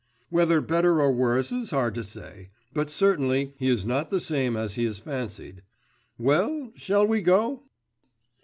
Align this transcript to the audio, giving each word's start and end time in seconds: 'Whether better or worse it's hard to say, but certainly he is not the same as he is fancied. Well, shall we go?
'Whether 0.31 0.61
better 0.61 0.99
or 0.99 1.11
worse 1.11 1.51
it's 1.51 1.69
hard 1.69 1.93
to 1.93 2.03
say, 2.03 2.49
but 2.73 2.89
certainly 2.89 3.53
he 3.59 3.67
is 3.69 3.85
not 3.85 4.09
the 4.09 4.19
same 4.19 4.57
as 4.57 4.73
he 4.73 4.83
is 4.83 4.97
fancied. 4.97 5.61
Well, 6.17 6.71
shall 6.75 7.05
we 7.05 7.21
go? 7.21 7.65